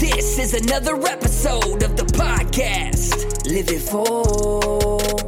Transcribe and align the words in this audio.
This 0.00 0.38
is 0.38 0.54
another 0.54 0.96
episode 1.06 1.82
of 1.82 1.94
the 1.94 2.04
podcast. 2.04 3.46
Live 3.46 3.68
it 3.68 3.80
full. 3.80 5.20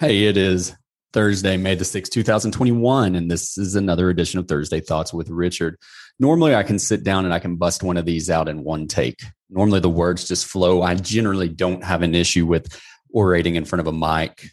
Hey, 0.00 0.24
it 0.24 0.36
is 0.36 0.74
Thursday, 1.12 1.56
May 1.56 1.76
the 1.76 1.84
6th, 1.84 2.10
2021, 2.10 3.14
and 3.14 3.30
this 3.30 3.56
is 3.56 3.76
another 3.76 4.10
edition 4.10 4.40
of 4.40 4.48
Thursday 4.48 4.80
Thoughts 4.80 5.14
with 5.14 5.30
Richard. 5.30 5.76
Normally, 6.18 6.56
I 6.56 6.64
can 6.64 6.80
sit 6.80 7.04
down 7.04 7.24
and 7.24 7.32
I 7.32 7.38
can 7.38 7.54
bust 7.54 7.84
one 7.84 7.96
of 7.96 8.04
these 8.04 8.28
out 8.28 8.48
in 8.48 8.64
one 8.64 8.88
take. 8.88 9.22
Normally, 9.48 9.78
the 9.78 9.88
words 9.88 10.26
just 10.26 10.46
flow. 10.46 10.82
I 10.82 10.96
generally 10.96 11.48
don't 11.48 11.84
have 11.84 12.02
an 12.02 12.16
issue 12.16 12.46
with 12.46 12.66
orating 13.14 13.54
in 13.54 13.64
front 13.64 13.86
of 13.86 13.86
a 13.86 13.96
mic. 13.96 14.50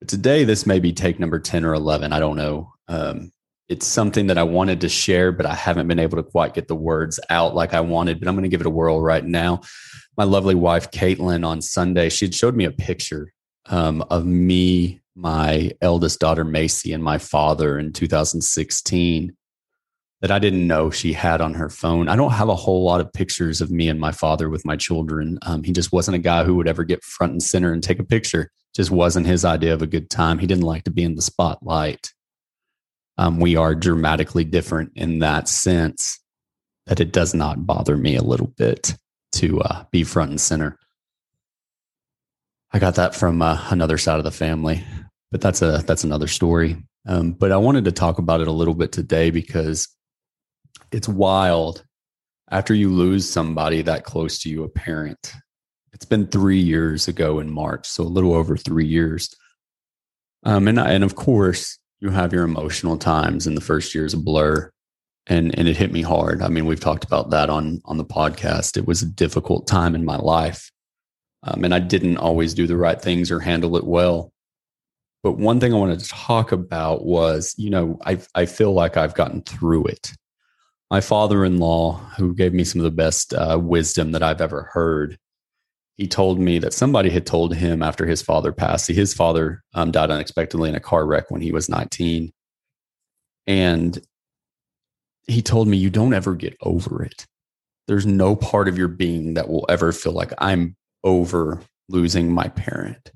But 0.00 0.08
today, 0.08 0.44
this 0.44 0.64
may 0.64 0.78
be 0.78 0.94
take 0.94 1.20
number 1.20 1.38
10 1.38 1.66
or 1.66 1.74
11. 1.74 2.14
I 2.14 2.18
don't 2.18 2.36
know. 2.36 2.72
Um, 2.88 3.30
it's 3.68 3.86
something 3.86 4.26
that 4.26 4.38
I 4.38 4.42
wanted 4.42 4.80
to 4.82 4.88
share, 4.88 5.32
but 5.32 5.46
I 5.46 5.54
haven't 5.54 5.88
been 5.88 5.98
able 5.98 6.16
to 6.18 6.22
quite 6.22 6.54
get 6.54 6.68
the 6.68 6.74
words 6.74 7.18
out 7.30 7.54
like 7.54 7.72
I 7.72 7.80
wanted. 7.80 8.20
But 8.20 8.28
I'm 8.28 8.34
going 8.34 8.42
to 8.42 8.48
give 8.48 8.60
it 8.60 8.66
a 8.66 8.70
whirl 8.70 9.00
right 9.00 9.24
now. 9.24 9.62
My 10.16 10.24
lovely 10.24 10.54
wife, 10.54 10.90
Caitlin, 10.90 11.46
on 11.46 11.62
Sunday, 11.62 12.08
she 12.08 12.30
showed 12.30 12.54
me 12.54 12.64
a 12.64 12.70
picture 12.70 13.32
um, 13.66 14.04
of 14.10 14.26
me, 14.26 15.00
my 15.16 15.72
eldest 15.80 16.20
daughter, 16.20 16.44
Macy, 16.44 16.92
and 16.92 17.02
my 17.02 17.18
father 17.18 17.78
in 17.78 17.92
2016 17.92 19.34
that 20.20 20.30
I 20.30 20.38
didn't 20.38 20.66
know 20.66 20.90
she 20.90 21.12
had 21.12 21.40
on 21.40 21.54
her 21.54 21.68
phone. 21.68 22.08
I 22.08 22.16
don't 22.16 22.32
have 22.32 22.48
a 22.48 22.54
whole 22.54 22.84
lot 22.84 23.00
of 23.00 23.12
pictures 23.12 23.60
of 23.60 23.70
me 23.70 23.88
and 23.88 24.00
my 24.00 24.12
father 24.12 24.48
with 24.48 24.64
my 24.64 24.76
children. 24.76 25.38
Um, 25.42 25.62
he 25.62 25.72
just 25.72 25.92
wasn't 25.92 26.14
a 26.14 26.20
guy 26.20 26.44
who 26.44 26.54
would 26.54 26.68
ever 26.68 26.84
get 26.84 27.04
front 27.04 27.32
and 27.32 27.42
center 27.42 27.72
and 27.72 27.82
take 27.82 27.98
a 27.98 28.04
picture. 28.04 28.50
Just 28.74 28.90
wasn't 28.90 29.26
his 29.26 29.44
idea 29.44 29.74
of 29.74 29.82
a 29.82 29.86
good 29.86 30.10
time. 30.10 30.38
He 30.38 30.46
didn't 30.46 30.64
like 30.64 30.84
to 30.84 30.90
be 30.90 31.02
in 31.02 31.14
the 31.14 31.22
spotlight 31.22 32.10
um, 33.18 33.38
we 33.38 33.56
are 33.56 33.74
dramatically 33.74 34.44
different 34.44 34.92
in 34.96 35.20
that 35.20 35.48
sense 35.48 36.20
that 36.86 37.00
it 37.00 37.12
does 37.12 37.34
not 37.34 37.66
bother 37.66 37.96
me 37.96 38.16
a 38.16 38.22
little 38.22 38.48
bit 38.48 38.94
to 39.32 39.60
uh, 39.60 39.84
be 39.90 40.04
front 40.04 40.30
and 40.30 40.40
center. 40.40 40.78
I 42.72 42.78
got 42.78 42.96
that 42.96 43.14
from 43.14 43.40
uh, 43.40 43.64
another 43.70 43.98
side 43.98 44.18
of 44.18 44.24
the 44.24 44.30
family, 44.30 44.84
but 45.30 45.40
that's 45.40 45.62
a 45.62 45.82
that's 45.86 46.04
another 46.04 46.26
story. 46.26 46.76
Um, 47.06 47.32
but 47.32 47.52
I 47.52 47.56
wanted 47.56 47.84
to 47.84 47.92
talk 47.92 48.18
about 48.18 48.40
it 48.40 48.48
a 48.48 48.52
little 48.52 48.74
bit 48.74 48.90
today 48.90 49.30
because 49.30 49.88
it's 50.90 51.08
wild 51.08 51.84
after 52.50 52.74
you 52.74 52.90
lose 52.90 53.28
somebody 53.28 53.82
that 53.82 54.04
close 54.04 54.38
to 54.40 54.50
you, 54.50 54.64
a 54.64 54.68
parent. 54.68 55.34
It's 55.92 56.04
been 56.04 56.26
three 56.26 56.58
years 56.58 57.06
ago 57.06 57.38
in 57.38 57.50
March, 57.50 57.86
so 57.86 58.02
a 58.02 58.04
little 58.04 58.34
over 58.34 58.56
three 58.56 58.86
years. 58.86 59.34
Um, 60.44 60.66
and 60.66 60.78
and 60.78 61.04
of 61.04 61.14
course, 61.14 61.78
you 62.04 62.10
have 62.10 62.34
your 62.34 62.44
emotional 62.44 62.98
times 62.98 63.46
and 63.46 63.56
the 63.56 63.62
first 63.62 63.94
year 63.94 64.04
is 64.04 64.12
a 64.12 64.18
blur. 64.18 64.70
And 65.26 65.58
and 65.58 65.66
it 65.66 65.78
hit 65.78 65.90
me 65.90 66.02
hard. 66.02 66.42
I 66.42 66.48
mean 66.48 66.66
we've 66.66 66.78
talked 66.78 67.02
about 67.02 67.30
that 67.30 67.48
on 67.48 67.80
on 67.86 67.96
the 67.96 68.04
podcast. 68.04 68.76
It 68.76 68.86
was 68.86 69.00
a 69.00 69.06
difficult 69.06 69.66
time 69.66 69.94
in 69.94 70.04
my 70.04 70.16
life. 70.16 70.70
Um, 71.42 71.64
and 71.64 71.74
i 71.74 71.78
didn't 71.78 72.18
always 72.18 72.54
do 72.54 72.66
the 72.66 72.76
right 72.76 73.00
things 73.00 73.30
or 73.30 73.40
handle 73.40 73.76
it 73.78 73.84
well. 73.84 74.32
But 75.22 75.38
one 75.38 75.60
thing 75.60 75.72
i 75.72 75.78
wanted 75.78 76.00
to 76.00 76.08
talk 76.10 76.52
about 76.52 77.06
was 77.06 77.54
you 77.56 77.70
know 77.70 77.98
i 78.04 78.18
i 78.34 78.44
feel 78.44 78.74
like 78.74 78.98
i've 78.98 79.14
gotten 79.14 79.40
through 79.40 79.86
it. 79.86 80.12
My 80.90 81.00
father-in-law 81.00 81.96
who 82.18 82.34
gave 82.34 82.52
me 82.52 82.64
some 82.64 82.80
of 82.80 82.84
the 82.84 82.90
best 82.90 83.32
uh, 83.32 83.58
wisdom 83.58 84.12
that 84.12 84.22
i've 84.22 84.42
ever 84.42 84.64
heard 84.74 85.18
he 85.96 86.08
told 86.08 86.40
me 86.40 86.58
that 86.58 86.72
somebody 86.72 87.10
had 87.10 87.26
told 87.26 87.54
him 87.54 87.82
after 87.82 88.04
his 88.04 88.20
father 88.20 88.52
passed. 88.52 88.86
See, 88.86 88.94
his 88.94 89.14
father 89.14 89.62
um, 89.74 89.92
died 89.92 90.10
unexpectedly 90.10 90.68
in 90.68 90.74
a 90.74 90.80
car 90.80 91.06
wreck 91.06 91.30
when 91.30 91.40
he 91.40 91.52
was 91.52 91.68
19. 91.68 92.32
And 93.46 93.98
he 95.26 95.40
told 95.40 95.68
me, 95.68 95.76
You 95.76 95.90
don't 95.90 96.14
ever 96.14 96.34
get 96.34 96.56
over 96.62 97.02
it. 97.02 97.26
There's 97.86 98.06
no 98.06 98.34
part 98.34 98.66
of 98.68 98.78
your 98.78 98.88
being 98.88 99.34
that 99.34 99.48
will 99.48 99.66
ever 99.68 99.92
feel 99.92 100.12
like 100.12 100.32
I'm 100.38 100.76
over 101.04 101.60
losing 101.88 102.32
my 102.32 102.48
parent. 102.48 103.12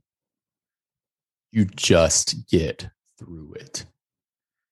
You 1.51 1.65
just 1.65 2.49
get 2.49 2.89
through 3.19 3.55
it. 3.55 3.87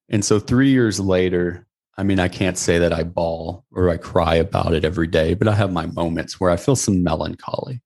And 0.09 0.25
so, 0.25 0.39
three 0.39 0.69
years 0.69 1.00
later, 1.00 1.66
I 1.99 2.03
mean, 2.03 2.21
I 2.21 2.28
can't 2.28 2.59
say 2.59 2.78
that 2.78 2.93
I 2.93 3.03
bawl 3.03 3.65
or 3.72 3.89
I 3.89 3.97
cry 3.97 4.34
about 4.37 4.75
it 4.75 4.84
every 4.84 5.06
day, 5.06 5.34
but 5.34 5.49
I 5.49 5.55
have 5.55 5.72
my 5.72 5.87
moments 5.87 6.39
where 6.39 6.50
I 6.50 6.56
feel 6.56 6.77
some 6.77 7.03
melancholy. 7.03 7.81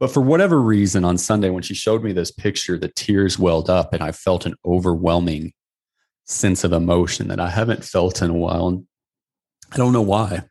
But 0.00 0.10
for 0.10 0.20
whatever 0.20 0.60
reason, 0.60 1.04
on 1.04 1.18
Sunday, 1.18 1.50
when 1.50 1.62
she 1.62 1.74
showed 1.74 2.02
me 2.02 2.12
this 2.12 2.30
picture, 2.30 2.78
the 2.78 2.88
tears 2.88 3.38
welled 3.38 3.70
up 3.70 3.92
and 3.92 4.02
I 4.02 4.12
felt 4.12 4.46
an 4.46 4.54
overwhelming 4.64 5.52
sense 6.24 6.64
of 6.64 6.72
emotion 6.72 7.28
that 7.28 7.40
I 7.40 7.50
haven't 7.50 7.84
felt 7.84 8.22
in 8.22 8.30
a 8.30 8.34
while. 8.34 8.68
And 8.68 8.86
I 9.72 9.76
don't 9.76 9.92
know 9.92 10.02
why, 10.02 10.42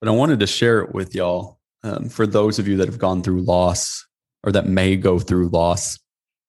but 0.00 0.08
I 0.08 0.12
wanted 0.12 0.40
to 0.40 0.46
share 0.46 0.80
it 0.80 0.94
with 0.94 1.14
y'all. 1.14 1.58
Um, 1.82 2.08
for 2.08 2.26
those 2.26 2.58
of 2.58 2.66
you 2.66 2.76
that 2.78 2.88
have 2.88 2.98
gone 2.98 3.22
through 3.22 3.42
loss 3.42 4.06
or 4.42 4.52
that 4.52 4.66
may 4.66 4.96
go 4.96 5.18
through 5.18 5.48
loss, 5.48 5.98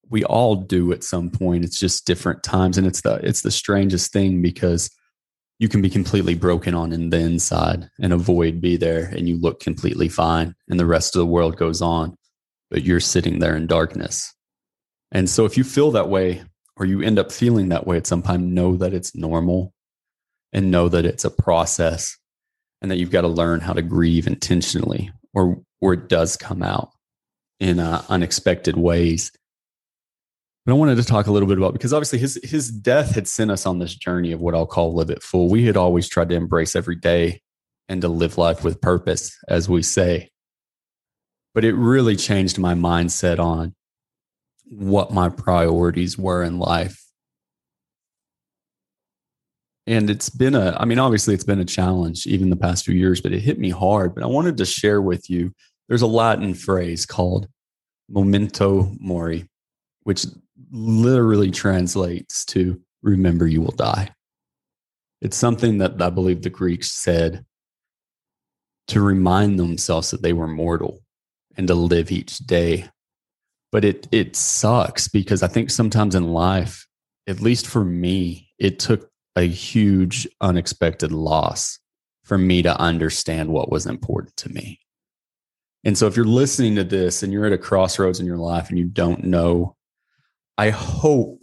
we 0.10 0.24
all 0.24 0.56
do 0.56 0.94
at 0.94 1.04
some 1.04 1.30
point. 1.30 1.66
It's 1.66 1.80
just 1.80 2.06
different 2.06 2.44
times. 2.44 2.78
And 2.78 2.86
it's 2.86 3.02
the, 3.02 3.16
it's 3.16 3.42
the 3.42 3.52
strangest 3.52 4.14
thing 4.14 4.42
because 4.42 4.90
you 5.60 5.70
can 5.70 5.82
be 5.82 5.90
completely 5.90 6.36
broken 6.36 6.76
on 6.76 6.92
in 6.92 7.10
the 7.10 7.20
inside 7.20 7.90
and 8.00 8.12
a 8.12 8.18
void 8.18 8.60
be 8.60 8.78
there 8.78 9.06
and 9.06 9.28
you 9.28 9.38
look 9.38 9.60
completely 9.60 10.10
fine 10.10 10.54
and 10.68 10.80
the 10.80 10.86
rest 10.86 11.16
of 11.16 11.20
the 11.20 11.26
world 11.26 11.58
goes 11.58 11.82
on 11.82 12.16
but 12.70 12.84
you're 12.84 13.00
sitting 13.00 13.40
there 13.40 13.56
in 13.56 13.68
darkness. 13.68 14.34
And 15.12 15.30
so 15.30 15.46
if 15.46 15.58
you 15.58 15.64
feel 15.64 15.92
that 15.92 16.10
way 16.10 16.44
or 16.78 16.86
you 16.86 17.02
end 17.02 17.20
up 17.20 17.32
feeling 17.32 17.70
that 17.70 17.88
way 17.88 17.98
at 17.98 18.08
some 18.08 18.22
time 18.22 18.54
know 18.54 18.76
that 18.78 18.94
it's 18.94 19.16
normal 19.16 19.74
and 20.52 20.72
know 20.72 20.90
that 20.90 21.06
it's 21.06 21.24
a 21.24 21.30
process 21.30 22.18
and 22.82 22.92
that 22.92 22.98
you've 22.98 23.12
got 23.12 23.22
to 23.22 23.28
learn 23.28 23.62
how 23.62 23.74
to 23.74 23.82
grieve 23.82 24.28
intentionally 24.28 25.12
or 25.34 25.62
or 25.82 25.94
it 25.94 26.10
does 26.10 26.36
come 26.36 26.64
out 26.64 26.90
in 27.60 27.80
uh, 27.80 28.04
unexpected 28.10 28.76
ways 28.76 29.32
but 30.66 30.72
I 30.72 30.76
wanted 30.76 30.96
to 30.96 31.04
talk 31.04 31.28
a 31.28 31.32
little 31.32 31.48
bit 31.48 31.58
about 31.58 31.74
because 31.74 31.94
obviously 31.94 32.20
his 32.20 32.40
his 32.44 32.72
death 32.72 33.14
had 33.14 33.28
sent 33.28 33.52
us 33.52 33.66
on 33.66 33.80
this 33.80 33.94
journey 33.94 34.32
of 34.32 34.42
what 34.42 34.56
I'll 34.56 34.66
call 34.66 34.96
live 34.96 35.10
it 35.10 35.22
full. 35.22 35.50
We 35.50 35.66
had 35.66 35.78
always 35.78 36.08
tried 36.08 36.30
to 36.30 36.36
embrace 36.36 36.76
every 36.76 36.96
day 36.96 37.42
and 37.88 38.02
to 38.02 38.08
live 38.08 38.38
life 38.38 38.64
with 38.64 38.82
purpose, 38.82 39.38
as 39.48 39.70
we 39.70 39.84
say. 39.84 40.32
But 41.54 41.66
it 41.66 41.74
really 41.74 42.16
changed 42.16 42.58
my 42.58 42.74
mindset 42.74 43.40
on 43.40 43.76
what 44.66 45.12
my 45.12 45.30
priorities 45.30 46.18
were 46.18 46.44
in 46.44 46.58
life. 46.58 47.02
And 49.88 50.10
it's 50.10 50.30
been 50.30 50.56
a, 50.56 50.76
I 50.80 50.86
mean, 50.86 50.98
obviously 50.98 51.36
it's 51.36 51.44
been 51.44 51.60
a 51.60 51.66
challenge 51.66 52.26
even 52.26 52.50
the 52.50 52.56
past 52.56 52.86
few 52.86 52.96
years, 52.96 53.22
but 53.22 53.32
it 53.32 53.42
hit 53.42 53.60
me 53.60 53.70
hard. 53.70 54.16
But 54.16 54.24
I 54.24 54.28
wanted 54.28 54.58
to 54.58 54.66
share 54.66 55.00
with 55.00 55.30
you 55.30 55.54
there's 55.88 56.02
a 56.02 56.08
Latin 56.08 56.56
phrase 56.56 57.06
called 57.06 57.48
memento 58.10 58.92
mori, 59.00 59.48
which 60.02 60.26
literally 60.72 61.52
translates 61.52 62.46
to 62.46 62.80
remember 63.02 63.48
you 63.48 63.62
will 63.62 63.76
die. 63.76 64.14
It's 65.22 65.38
something 65.38 65.80
that 65.80 66.02
I 66.02 66.10
believe 66.10 66.42
the 66.42 66.50
Greeks 66.50 66.92
said 66.92 67.46
to 68.88 69.02
remind 69.02 69.58
themselves 69.58 70.12
that 70.12 70.22
they 70.22 70.34
were 70.34 70.48
mortal 70.48 71.02
and 71.58 71.68
to 71.68 71.76
live 71.76 72.12
each 72.12 72.40
day. 72.40 72.90
But 73.72 73.84
it 73.84 74.08
it 74.12 74.36
sucks 74.36 75.08
because 75.08 75.44
I 75.44 75.48
think 75.48 75.70
sometimes 75.70 76.16
in 76.16 76.32
life, 76.32 76.88
at 77.28 77.42
least 77.42 77.68
for 77.68 77.84
me, 77.84 78.50
it 78.60 78.80
took 78.80 79.10
a 79.36 79.44
huge 79.44 80.28
unexpected 80.42 81.12
loss 81.12 81.80
for 82.24 82.38
me 82.38 82.62
to 82.62 82.80
understand 82.80 83.50
what 83.50 83.72
was 83.72 83.86
important 83.86 84.36
to 84.38 84.50
me. 84.50 84.80
And 85.84 85.98
so 85.98 86.08
if 86.08 86.16
you're 86.16 86.26
listening 86.26 86.76
to 86.76 86.84
this 86.84 87.22
and 87.22 87.32
you're 87.32 87.46
at 87.46 87.54
a 87.54 87.58
crossroads 87.58 88.20
in 88.20 88.26
your 88.26 88.38
life 88.38 88.70
and 88.70 88.80
you 88.80 88.86
don't 88.86 89.24
know 89.24 89.76
I 90.58 90.70
hope 90.70 91.42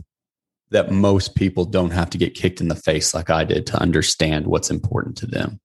that 0.71 0.91
most 0.91 1.35
people 1.35 1.65
don't 1.65 1.91
have 1.91 2.11
to 2.11 2.19
get 2.19 2.35
kicked 2.35 2.61
in 2.61 2.69
the 2.69 2.75
face 2.75 3.15
like 3.15 3.31
I 3.31 3.45
did 3.45 3.67
to 3.67 3.81
understand 3.81 4.47
what's 4.47 4.71
important 4.71 5.17
to 5.19 5.27
them. 5.27 5.61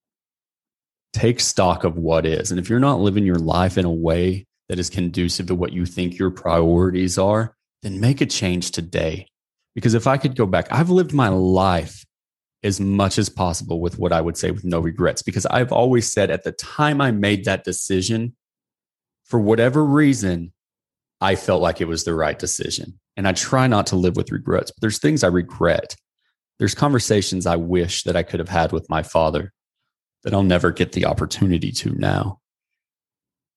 Take 1.14 1.40
stock 1.40 1.84
of 1.84 1.98
what 1.98 2.26
is. 2.26 2.52
And 2.52 2.60
if 2.60 2.70
you're 2.70 2.80
not 2.80 3.00
living 3.00 3.26
your 3.26 3.40
life 3.40 3.78
in 3.78 3.86
a 3.86 3.92
way 3.92 4.46
that 4.68 4.80
is 4.80 4.90
conducive 4.90 5.48
to 5.48 5.56
what 5.56 5.72
you 5.72 5.86
think 5.86 6.18
your 6.18 6.30
priorities 6.30 7.18
are, 7.18 7.56
then 7.84 8.02
make 8.02 8.20
a 8.20 8.26
change 8.26 8.72
today. 8.72 9.28
Because 9.76 9.94
if 9.94 10.08
I 10.08 10.18
could 10.18 10.36
go 10.36 10.46
back, 10.46 10.68
I've 10.72 10.90
lived 10.90 11.14
my 11.14 11.30
life 11.30 12.06
as 12.64 12.80
much 12.80 13.18
as 13.18 13.30
possible 13.30 13.80
with 13.80 13.98
what 13.98 14.12
I 14.12 14.20
would 14.20 14.36
say 14.36 14.52
with 14.52 14.66
no 14.66 14.80
regrets 14.80 15.22
because 15.22 15.46
I've 15.46 15.72
always 15.72 16.12
said 16.12 16.30
at 16.32 16.44
the 16.44 16.52
time 16.52 17.00
I 17.00 17.12
made 17.12 17.46
that 17.46 17.64
decision, 17.64 18.36
for 19.24 19.40
whatever 19.40 19.86
reason, 19.86 20.54
I 21.22 21.36
felt 21.36 21.62
like 21.62 21.81
it 21.81 21.88
was 21.88 22.04
the 22.04 22.14
right 22.14 22.38
decision. 22.38 23.00
And 23.16 23.28
I 23.28 23.34
try 23.34 23.68
not 23.68 23.88
to 23.88 23.96
live 23.96 24.16
with 24.16 24.31
regrets, 24.31 24.72
but 24.72 24.81
there's 24.81 25.00
things 25.00 25.24
I 25.24 25.28
regret. 25.28 25.96
There's 26.60 26.75
conversations 26.75 27.46
I 27.46 27.56
wish 27.56 28.04
that 28.04 28.16
I 28.16 28.24
could 28.24 28.40
have 28.40 28.50
had 28.50 28.72
with 28.72 28.90
my 28.90 29.04
father 29.04 29.52
that 30.24 30.34
I'll 30.34 30.44
never 30.44 30.72
get 30.72 30.92
the 30.92 31.06
opportunity 31.06 31.72
to 31.72 31.92
now. 31.96 32.40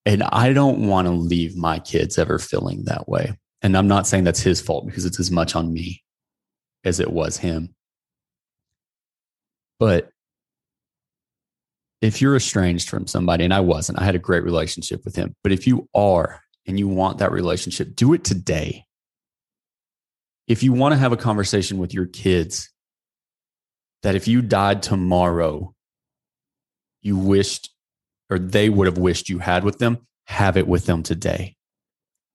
And 0.07 0.23
I 0.23 0.53
don't 0.53 0.89
want 0.89 1.07
to 1.07 1.13
leave 1.13 1.57
my 1.57 1.79
kids 1.79 2.19
ever 2.19 2.39
feeling 2.39 2.85
that 2.85 3.09
way. 3.09 3.39
And 3.63 3.77
I'm 3.77 3.89
not 3.89 4.07
saying 4.07 4.25
that's 4.25 4.41
his 4.41 4.61
fault 4.61 4.87
because 4.87 5.05
it's 5.05 5.21
as 5.21 5.31
much 5.31 5.55
on 5.55 5.73
me 5.73 6.03
as 6.85 7.01
it 7.01 7.13
was 7.13 7.37
him. 7.37 7.75
But 9.79 10.11
if 12.01 12.23
you're 12.23 12.37
estranged 12.37 12.89
from 12.89 13.07
somebody, 13.07 13.45
and 13.45 13.53
I 13.53 13.61
wasn't, 13.61 14.01
I 14.01 14.05
had 14.05 14.15
a 14.15 14.19
great 14.19 14.45
relationship 14.45 15.05
with 15.05 15.17
him. 15.17 15.35
But 15.43 15.53
if 15.53 15.67
you 15.67 15.89
are 15.95 16.41
and 16.67 16.79
you 16.79 16.89
want 16.89 17.19
that 17.19 17.33
relationship, 17.33 17.95
do 17.95 18.13
it 18.13 18.25
today. 18.25 18.85
If 20.47 20.63
you 20.63 20.73
want 20.73 20.93
to 20.93 20.99
have 20.99 21.13
a 21.13 21.17
conversation 21.17 21.79
with 21.79 21.95
your 21.95 22.07
kids, 22.07 22.71
that 24.03 24.15
if 24.15 24.27
you 24.27 24.43
died 24.43 24.83
tomorrow, 24.83 25.75
you 27.03 27.17
wished 27.17 27.71
or 28.31 28.39
they 28.39 28.69
would 28.69 28.87
have 28.87 28.99
wished 28.99 29.29
you 29.29 29.39
had 29.39 29.65
with 29.65 29.79
them, 29.79 30.07
have 30.27 30.57
it 30.57 30.69
with 30.69 30.87
them 30.87 31.03
today. 31.03 31.57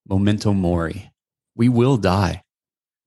Memento 0.08 0.52
mori. 0.52 1.10
We 1.54 1.68
will 1.68 1.96
die. 1.96 2.42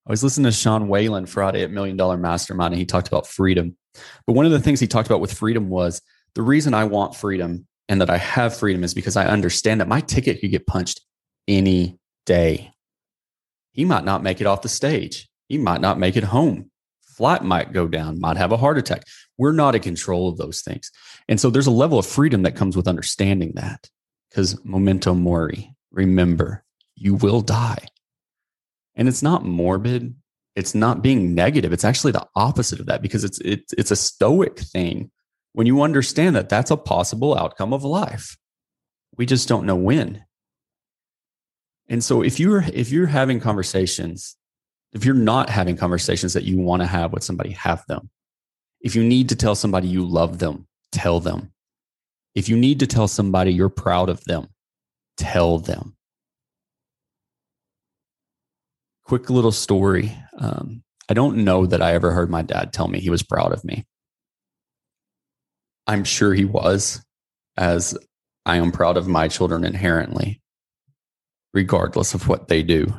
I 0.07 0.11
was 0.11 0.23
listening 0.23 0.45
to 0.45 0.51
Sean 0.51 0.87
Whalen 0.87 1.27
Friday 1.27 1.61
at 1.61 1.69
Million 1.69 1.95
Dollar 1.95 2.17
Mastermind, 2.17 2.73
and 2.73 2.79
he 2.79 2.85
talked 2.85 3.07
about 3.07 3.27
freedom. 3.27 3.77
But 4.25 4.33
one 4.33 4.45
of 4.45 4.51
the 4.51 4.59
things 4.59 4.79
he 4.79 4.87
talked 4.87 5.07
about 5.07 5.21
with 5.21 5.33
freedom 5.33 5.69
was 5.69 6.01
the 6.33 6.41
reason 6.41 6.73
I 6.73 6.85
want 6.85 7.15
freedom 7.15 7.67
and 7.87 8.01
that 8.01 8.09
I 8.09 8.17
have 8.17 8.57
freedom 8.57 8.83
is 8.83 8.93
because 8.93 9.15
I 9.15 9.27
understand 9.27 9.81
that 9.81 9.87
my 9.87 10.01
ticket 10.01 10.41
could 10.41 10.51
get 10.51 10.67
punched 10.67 11.01
any 11.49 11.99
day. 12.25 12.71
He 13.71 13.83
might 13.83 14.05
not 14.05 14.23
make 14.23 14.39
it 14.39 14.47
off 14.47 14.61
the 14.61 14.69
stage. 14.69 15.27
He 15.47 15.57
might 15.57 15.81
not 15.81 15.99
make 15.99 16.15
it 16.15 16.23
home. 16.23 16.69
Flight 17.17 17.43
might 17.43 17.73
go 17.73 17.87
down, 17.87 18.21
might 18.21 18.37
have 18.37 18.53
a 18.53 18.57
heart 18.57 18.77
attack. 18.77 19.03
We're 19.37 19.51
not 19.51 19.75
in 19.75 19.81
control 19.81 20.29
of 20.29 20.37
those 20.37 20.61
things. 20.61 20.91
And 21.27 21.39
so 21.39 21.49
there's 21.49 21.67
a 21.67 21.71
level 21.71 21.99
of 21.99 22.05
freedom 22.05 22.43
that 22.43 22.55
comes 22.55 22.77
with 22.77 22.87
understanding 22.87 23.53
that 23.55 23.89
because 24.29 24.63
memento 24.63 25.13
mori, 25.13 25.75
remember, 25.91 26.63
you 26.95 27.15
will 27.15 27.41
die. 27.41 27.83
And 28.95 29.07
it's 29.07 29.23
not 29.23 29.43
morbid. 29.43 30.15
It's 30.55 30.75
not 30.75 31.01
being 31.01 31.33
negative. 31.33 31.73
It's 31.73 31.85
actually 31.85 32.11
the 32.11 32.27
opposite 32.35 32.79
of 32.79 32.85
that 32.85 33.01
because 33.01 33.23
it's, 33.23 33.39
it's, 33.39 33.73
it's 33.73 33.91
a 33.91 33.95
stoic 33.95 34.59
thing 34.59 35.09
when 35.53 35.67
you 35.67 35.81
understand 35.81 36.35
that 36.35 36.49
that's 36.49 36.71
a 36.71 36.77
possible 36.77 37.37
outcome 37.37 37.73
of 37.73 37.83
life. 37.83 38.37
We 39.17 39.25
just 39.25 39.47
don't 39.47 39.65
know 39.65 39.75
when. 39.75 40.23
And 41.89 42.03
so 42.03 42.21
if 42.21 42.39
you're 42.39 42.63
if 42.73 42.91
you're 42.91 43.07
having 43.07 43.39
conversations, 43.39 44.37
if 44.93 45.03
you're 45.03 45.15
not 45.15 45.49
having 45.49 45.75
conversations 45.75 46.33
that 46.33 46.43
you 46.43 46.57
want 46.57 46.81
to 46.81 46.87
have 46.87 47.11
with 47.11 47.23
somebody, 47.23 47.51
have 47.51 47.83
them. 47.87 48.09
If 48.81 48.95
you 48.95 49.03
need 49.03 49.29
to 49.29 49.35
tell 49.35 49.55
somebody 49.55 49.87
you 49.87 50.05
love 50.05 50.39
them, 50.39 50.67
tell 50.91 51.19
them. 51.19 51.51
If 52.35 52.47
you 52.47 52.55
need 52.55 52.79
to 52.79 52.87
tell 52.87 53.07
somebody 53.07 53.51
you're 53.51 53.69
proud 53.69 54.09
of 54.09 54.23
them, 54.25 54.47
tell 55.17 55.57
them. 55.57 55.95
Quick 59.03 59.29
little 59.29 59.51
story. 59.51 60.15
Um, 60.37 60.83
I 61.09 61.15
don't 61.15 61.37
know 61.37 61.65
that 61.65 61.81
I 61.81 61.95
ever 61.95 62.11
heard 62.11 62.29
my 62.29 62.43
dad 62.43 62.71
tell 62.71 62.87
me 62.87 62.99
he 62.99 63.09
was 63.09 63.23
proud 63.23 63.51
of 63.51 63.65
me. 63.65 63.87
I'm 65.87 66.03
sure 66.03 66.35
he 66.35 66.45
was, 66.45 67.03
as 67.57 67.97
I 68.45 68.57
am 68.57 68.71
proud 68.71 68.95
of 68.95 69.07
my 69.07 69.27
children 69.27 69.65
inherently, 69.65 70.38
regardless 71.53 72.13
of 72.13 72.27
what 72.27 72.47
they 72.47 72.63
do. 72.63 72.93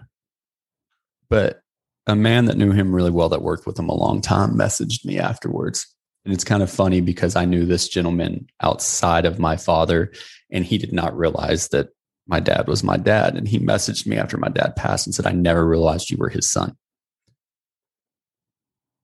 But 1.29 1.61
a 2.07 2.17
man 2.17 2.47
that 2.47 2.57
knew 2.57 2.73
him 2.73 2.95
really 2.95 3.11
well, 3.11 3.29
that 3.29 3.43
worked 3.43 3.67
with 3.67 3.79
him 3.79 3.89
a 3.89 3.95
long 3.95 4.21
time, 4.21 4.55
messaged 4.55 5.05
me 5.05 5.19
afterwards. 5.19 5.87
And 6.25 6.35
it's 6.35 6.45
kind 6.45 6.63
of 6.63 6.71
funny 6.71 7.01
because 7.01 7.37
I 7.37 7.45
knew 7.45 7.65
this 7.65 7.89
gentleman 7.89 8.47
outside 8.63 9.25
of 9.25 9.39
my 9.39 9.57
father, 9.57 10.13
and 10.51 10.65
he 10.65 10.77
did 10.77 10.93
not 10.93 11.17
realize 11.17 11.69
that 11.69 11.89
my 12.27 12.41
dad 12.41 12.69
was 12.69 12.85
my 12.85 12.97
dad. 12.97 13.37
And 13.37 13.49
he 13.49 13.59
messaged 13.59 14.07
me 14.07 14.17
after 14.17 14.37
my 14.37 14.49
dad 14.49 14.77
passed 14.77 15.07
and 15.07 15.15
said, 15.15 15.27
I 15.27 15.33
never 15.33 15.67
realized 15.67 16.11
you 16.11 16.19
were 16.19 16.29
his 16.29 16.51
son. 16.51 16.77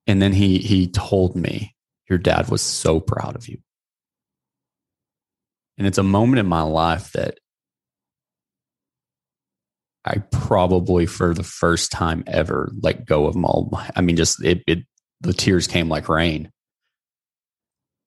And 0.05 0.21
then 0.21 0.31
he 0.31 0.59
he 0.59 0.87
told 0.87 1.35
me, 1.35 1.75
Your 2.09 2.19
dad 2.19 2.49
was 2.49 2.61
so 2.61 2.99
proud 2.99 3.35
of 3.35 3.47
you. 3.47 3.57
And 5.77 5.85
it's 5.85 5.97
a 5.97 6.03
moment 6.03 6.39
in 6.39 6.47
my 6.47 6.61
life 6.61 7.11
that 7.11 7.39
I 10.07 10.23
probably 10.31 11.05
for 11.05 11.33
the 11.33 11.43
first 11.43 11.91
time 11.91 12.23
ever 12.27 12.71
let 12.81 13.05
go 13.05 13.25
of 13.25 13.35
all 13.43 13.69
I 13.95 14.01
mean, 14.01 14.15
just 14.15 14.43
it, 14.43 14.63
it 14.65 14.79
the 15.21 15.33
tears 15.33 15.67
came 15.67 15.89
like 15.89 16.09
rain. 16.09 16.51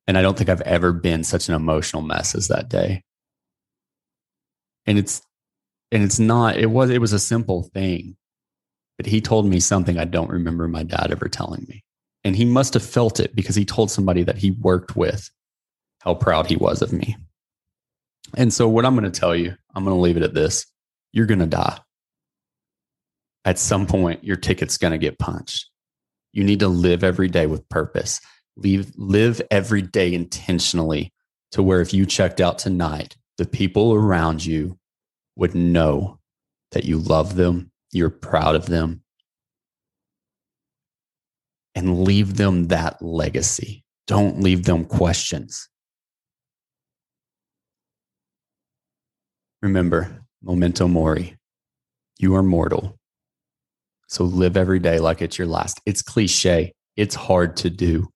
And 0.07 0.17
I 0.17 0.23
don't 0.23 0.37
think 0.37 0.51
I've 0.51 0.63
ever 0.63 0.93
been 0.93 1.23
such 1.23 1.49
an 1.49 1.55
emotional 1.55 2.03
mess 2.03 2.35
as 2.35 2.49
that 2.49 2.69
day. 2.69 3.05
And 4.87 4.99
it's 4.99 5.23
and 5.93 6.03
it's 6.03 6.19
not, 6.19 6.57
it 6.57 6.71
was 6.71 6.91
it 6.91 7.01
was 7.01 7.13
a 7.13 7.19
simple 7.19 7.65
thing. 7.75 8.17
But 8.97 9.07
he 9.07 9.21
told 9.21 9.47
me 9.47 9.61
something 9.61 9.99
I 9.99 10.05
don't 10.05 10.31
remember 10.31 10.69
my 10.69 10.83
dad 10.83 11.09
ever 11.11 11.29
telling 11.29 11.65
me. 11.69 11.83
And 12.25 12.37
he 12.37 12.45
must 12.45 12.75
have 12.75 12.85
felt 12.85 13.21
it 13.21 13.35
because 13.35 13.57
he 13.57 13.65
told 13.65 13.91
somebody 13.91 14.23
that 14.25 14.37
he 14.37 14.51
worked 14.51 14.97
with 14.97 15.31
how 16.01 16.15
proud 16.15 16.47
he 16.47 16.57
was 16.57 16.83
of 16.83 16.93
me. 16.93 17.17
And 18.37 18.53
so, 18.53 18.69
what 18.69 18.85
I'm 18.85 18.95
going 18.95 19.11
to 19.11 19.21
tell 19.21 19.35
you, 19.35 19.55
I'm 19.75 19.85
going 19.85 19.97
to 19.97 20.01
leave 20.01 20.17
it 20.17 20.23
at 20.23 20.35
this 20.35 20.67
you're 21.13 21.27
going 21.27 21.41
to 21.41 21.47
die. 21.47 21.79
At 23.45 23.59
some 23.59 23.87
point, 23.87 24.23
your 24.23 24.37
ticket's 24.37 24.77
going 24.77 24.93
to 24.93 24.99
get 24.99 25.19
punched. 25.19 25.71
You 26.33 26.45
need 26.45 26.61
to 26.61 26.69
live 26.69 27.03
every 27.03 27.29
day 27.29 27.47
with 27.47 27.69
purpose. 27.69 28.21
Leave, 28.57 28.93
live 28.97 29.41
every 29.51 29.83
day 29.83 30.13
intentionally 30.13 31.13
to 31.53 31.63
where 31.63 31.81
if 31.81 31.95
you 31.95 32.07
checked 32.07 32.41
out 32.41 32.59
tonight, 32.59 33.17
the 33.39 33.47
people 33.47 33.95
around 33.95 34.45
you 34.45 34.79
would 35.37 35.55
know 35.55 36.19
that 36.73 36.85
you 36.85 36.99
love 36.99 37.35
them, 37.35 37.73
you're 37.93 38.11
proud 38.11 38.55
of 38.55 38.67
them, 38.67 39.03
and 41.75 42.05
leave 42.05 42.37
them 42.37 42.69
that 42.69 43.01
legacy. 43.01 43.85
Don't 44.07 44.43
leave 44.43 44.65
them 44.65 44.85
questions. 44.85 45.69
Remember, 49.63 50.23
memento 50.43 50.87
mori. 50.89 51.37
You 52.19 52.35
are 52.35 52.43
mortal. 52.43 53.00
So 54.11 54.25
live 54.25 54.57
every 54.57 54.81
day 54.81 54.99
like 54.99 55.23
it's 55.23 55.39
your 55.39 55.47
last. 55.47 55.81
It's 55.87 56.03
cliche. 56.03 56.73
It's 56.97 57.15
hard 57.15 57.57
to 57.59 57.71
do. 57.71 58.09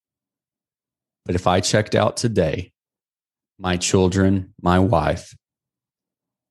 But 1.24 1.36
if 1.36 1.46
I 1.46 1.60
checked 1.60 1.94
out 1.94 2.16
today, 2.16 2.72
my 3.60 3.76
children, 3.76 4.52
my 4.60 4.80
wife, 4.80 5.36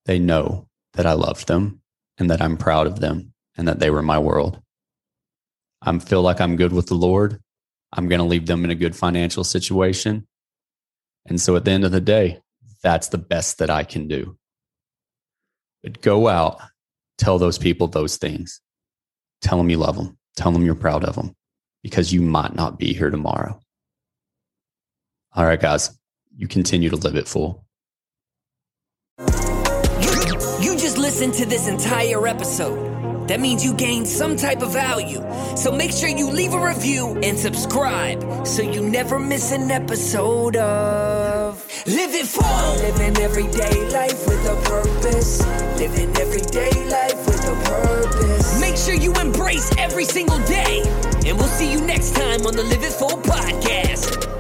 they 0.06 0.18
know 0.18 0.68
that 0.94 1.06
I 1.06 1.12
loved 1.12 1.48
them 1.48 1.82
and 2.18 2.32
that 2.32 2.42
I'm 2.42 2.56
proud 2.56 2.88
of 2.88 3.02
them 3.02 3.34
and 3.58 3.68
that 3.68 3.80
they 3.80 3.90
were 3.90 4.02
my 4.02 4.18
world. 4.18 4.62
I 5.82 6.00
feel 6.00 6.22
like 6.22 6.40
I'm 6.40 6.56
good 6.56 6.72
with 6.72 6.88
the 6.88 6.96
Lord. 6.96 7.42
I'm 7.92 8.08
going 8.08 8.20
to 8.20 8.26
leave 8.26 8.46
them 8.46 8.64
in 8.64 8.72
a 8.72 8.76
good 8.76 8.96
financial 8.96 9.44
situation. 9.44 10.26
And 11.26 11.40
so 11.40 11.58
at 11.58 11.66
the 11.66 11.72
end 11.72 11.84
of 11.84 11.92
the 11.92 12.00
day, 12.02 12.40
that's 12.82 13.10
the 13.10 13.18
best 13.18 13.58
that 13.58 13.70
I 13.70 13.84
can 13.84 14.08
do. 14.08 14.38
But 15.84 16.02
go 16.02 16.30
out, 16.30 16.62
tell 17.18 17.38
those 17.38 17.58
people 17.58 17.88
those 17.88 18.16
things. 18.16 18.62
Tell 19.44 19.58
them 19.58 19.70
you 19.70 19.78
love 19.78 19.98
them. 19.98 20.18
Tell 20.36 20.52
them 20.52 20.66
you're 20.66 20.74
proud 20.74 21.04
of 21.04 21.16
them 21.16 21.36
because 21.84 22.12
you 22.12 22.22
might 22.22 22.56
not 22.56 22.80
be 22.80 22.94
here 22.94 23.10
tomorrow. 23.10 23.60
All 25.36 25.46
right, 25.46 25.60
guys, 25.60 25.92
you 26.36 26.48
continue 26.48 26.90
to 26.90 26.96
live 26.96 27.16
it 27.16 27.28
full. 27.28 27.66
You 29.20 30.78
just 30.78 30.98
listened 30.98 31.34
to 31.36 31.46
this 31.46 31.68
entire 31.68 32.26
episode. 32.26 32.93
That 33.34 33.40
means 33.40 33.66
you 33.66 33.74
gained 33.74 34.08
some 34.08 34.36
type 34.38 34.62
of 34.62 34.74
value. 34.74 35.20
So 35.58 35.72
make 35.72 35.90
sure 35.90 36.08
you 36.08 36.30
leave 36.30 36.54
a 36.54 36.64
review 36.64 37.20
and 37.24 37.36
subscribe 37.36 38.46
so 38.46 38.62
you 38.62 38.88
never 38.88 39.18
miss 39.18 39.52
an 39.52 39.72
episode 39.72 40.56
of 40.56 41.56
Live 41.88 42.14
It 42.14 42.28
Full. 42.28 42.76
Living 42.76 43.18
everyday 43.24 43.90
life 43.90 44.28
with 44.28 44.46
a 44.46 44.56
purpose. 44.70 45.40
Living 45.80 46.16
everyday 46.18 46.88
life 46.90 47.26
with 47.26 47.44
a 47.48 47.56
purpose. 47.66 48.62
Make 48.62 48.78
sure 48.78 48.94
you 48.94 49.12
embrace 49.16 49.76
every 49.80 50.06
single 50.06 50.38
day. 50.46 50.84
And 51.26 51.36
we'll 51.36 51.48
see 51.48 51.72
you 51.72 51.82
next 51.82 52.14
time 52.14 52.46
on 52.46 52.56
the 52.56 52.62
Live 52.62 52.84
It 52.84 52.94
Full 52.94 53.18
podcast. 53.18 54.33